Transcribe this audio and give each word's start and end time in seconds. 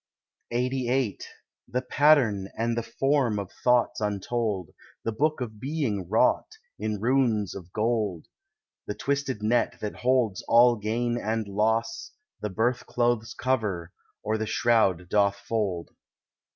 LXXXVIII 0.51 1.19
The 1.67 1.83
pattern 1.83 2.49
and 2.57 2.75
the 2.75 2.81
form 2.81 3.37
of 3.37 3.51
thoughts 3.63 4.01
untold; 4.01 4.71
The 5.03 5.11
book 5.11 5.41
of 5.41 5.59
being 5.59 6.09
wrought 6.09 6.57
in 6.79 6.99
runes 6.99 7.53
of 7.53 7.71
gold; 7.71 8.25
The 8.87 8.95
twisted 8.95 9.43
net 9.43 9.77
that 9.79 9.97
holds 9.97 10.41
all 10.47 10.75
gain 10.77 11.19
and 11.19 11.47
loss 11.47 12.13
The 12.39 12.49
birth 12.49 12.87
clothes 12.87 13.35
cover, 13.35 13.93
or 14.23 14.39
the 14.39 14.47
shroud 14.47 15.07
doth 15.07 15.35
fold. 15.35 15.91